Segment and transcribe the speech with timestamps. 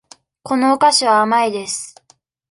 [0.41, 1.93] このお菓子は甘いです。